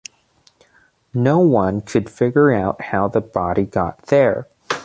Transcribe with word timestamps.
No 1.13 1.37
one 1.37 1.81
could 1.81 2.09
figure 2.09 2.51
out 2.51 2.81
how 2.81 3.07
the 3.07 3.21
body 3.21 3.65
got 3.65 4.01
there. 4.07 4.47